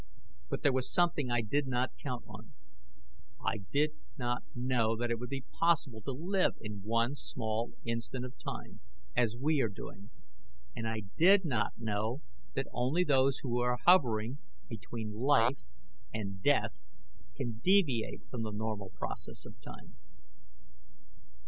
[0.49, 2.53] But there was something I did not count on.
[3.39, 8.25] I did not know that it would be possible to live in one small instant
[8.25, 8.79] of time,
[9.15, 10.09] as we are doing.
[10.75, 12.21] And I did not know
[12.55, 15.59] that only those who are hovering between life
[16.11, 16.73] and death
[17.35, 19.97] can deviate from the normal process of time!"